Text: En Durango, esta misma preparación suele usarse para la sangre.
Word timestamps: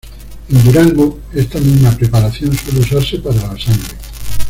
En 0.49 0.63
Durango, 0.63 1.19
esta 1.31 1.59
misma 1.59 1.91
preparación 1.91 2.55
suele 2.57 2.79
usarse 2.79 3.19
para 3.19 3.35
la 3.35 3.49
sangre. 3.59 3.95